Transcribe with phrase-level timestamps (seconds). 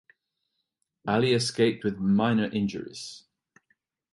[1.07, 3.25] Ali escaped with minor injuries.